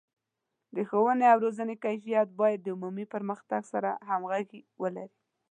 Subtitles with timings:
[0.75, 5.17] د ښوونې او روزنې کیفیت باید د علمي پرمختګ سره همغږي ولري.